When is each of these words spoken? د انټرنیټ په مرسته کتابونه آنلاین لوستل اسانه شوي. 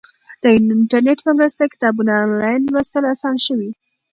د 0.41 0.43
انټرنیټ 0.75 1.19
په 1.23 1.31
مرسته 1.37 1.63
کتابونه 1.73 2.11
آنلاین 2.23 2.61
لوستل 2.73 3.03
اسانه 3.13 3.39
شوي. 3.47 3.71